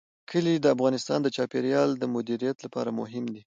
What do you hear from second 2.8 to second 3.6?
مهم دي.